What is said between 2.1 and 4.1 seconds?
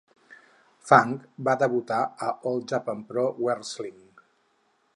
a All Japan Pro Wrestling.